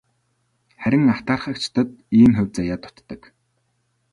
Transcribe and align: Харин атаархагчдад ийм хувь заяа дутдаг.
Харин 0.81 1.05
атаархагчдад 1.13 1.89
ийм 2.19 2.31
хувь 2.37 2.53
заяа 2.57 2.77
дутдаг. 2.83 3.21